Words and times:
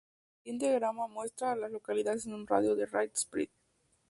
El 0.01 0.41
siguiente 0.45 0.65
diagrama 0.65 1.07
muestra 1.07 1.51
a 1.51 1.55
las 1.55 1.69
localidades 1.69 2.25
en 2.25 2.33
un 2.33 2.47
radio 2.47 2.73
de 2.75 2.87
de 2.87 2.91
Ridge 2.91 3.13
Spring. 3.13 3.49